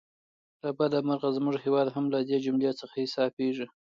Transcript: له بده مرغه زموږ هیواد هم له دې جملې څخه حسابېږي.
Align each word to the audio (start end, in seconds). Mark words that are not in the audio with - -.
له 0.63 0.69
بده 0.79 0.99
مرغه 1.07 1.29
زموږ 1.37 1.55
هیواد 1.65 1.87
هم 1.95 2.05
له 2.13 2.19
دې 2.29 2.37
جملې 2.45 2.71
څخه 2.79 2.95
حسابېږي. 3.03 3.67